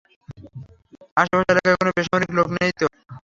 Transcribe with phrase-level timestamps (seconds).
[1.17, 2.85] আশেপাশের এলাকায় কোনো বেসামরিক লোক নেই তো?